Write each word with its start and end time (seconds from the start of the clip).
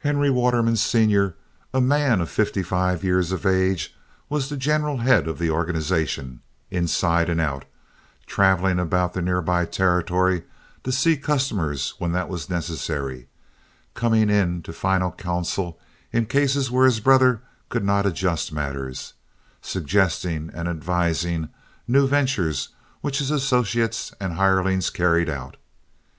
Henry 0.00 0.28
Waterman, 0.28 0.76
Sr., 0.76 1.34
a 1.72 1.80
man 1.80 2.20
of 2.20 2.28
fifty 2.28 2.62
five 2.62 3.02
years 3.02 3.32
of 3.32 3.46
age, 3.46 3.94
was 4.28 4.50
the 4.50 4.56
general 4.58 4.98
head 4.98 5.26
of 5.26 5.38
the 5.38 5.48
organization, 5.48 6.42
inside 6.70 7.30
and 7.30 7.40
out—traveling 7.40 8.78
about 8.78 9.14
the 9.14 9.22
nearby 9.22 9.64
territory 9.64 10.42
to 10.84 10.92
see 10.92 11.16
customers 11.16 11.94
when 11.96 12.12
that 12.12 12.28
was 12.28 12.50
necessary, 12.50 13.28
coming 13.94 14.28
into 14.28 14.74
final 14.74 15.10
counsel 15.10 15.80
in 16.12 16.26
cases 16.26 16.70
where 16.70 16.84
his 16.84 17.00
brother 17.00 17.40
could 17.70 17.82
not 17.82 18.04
adjust 18.04 18.52
matters, 18.52 19.14
suggesting 19.62 20.50
and 20.52 20.68
advising 20.68 21.48
new 21.88 22.06
ventures 22.06 22.68
which 23.00 23.20
his 23.20 23.30
associates 23.30 24.12
and 24.20 24.34
hirelings 24.34 24.90
carried 24.90 25.30
out. 25.30 25.56